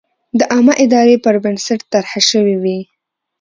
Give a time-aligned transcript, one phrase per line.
[0.39, 2.79] د عامه ارادې پر بنسټ طرحه شوې وي.